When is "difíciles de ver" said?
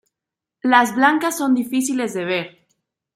1.53-2.67